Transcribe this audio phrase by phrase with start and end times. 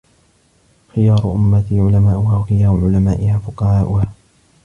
[0.95, 4.11] خِيَارُ أُمَّتِي عُلَمَاؤُهَا وَخِيَارُ عُلَمَائِهَا فُقَهَاؤُهَا